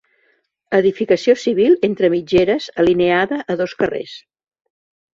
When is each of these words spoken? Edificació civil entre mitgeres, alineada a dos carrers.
Edificació 0.77 1.35
civil 1.43 1.77
entre 1.89 2.11
mitgeres, 2.15 2.73
alineada 2.87 3.43
a 3.57 3.63
dos 3.65 3.81
carrers. 3.85 4.21